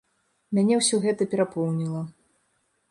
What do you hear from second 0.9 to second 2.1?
гэта перапоўніла.